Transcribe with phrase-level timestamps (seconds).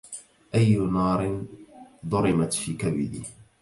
[0.55, 1.43] أي نار
[2.05, 3.23] ضرمت في كبدي